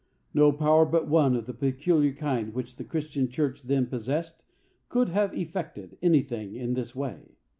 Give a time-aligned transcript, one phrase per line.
[0.33, 4.43] No power but one of the peculiar kind which the Christian church then possessed
[4.89, 7.35] could have effected anything in this way.